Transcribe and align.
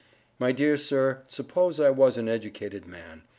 My 0.39 0.51
Dear 0.51 0.77
Sir 0.77 1.21
suppose 1.27 1.79
I 1.79 1.91
was 1.91 2.17
an 2.17 2.27
educated 2.27 2.87
man. 2.87 3.21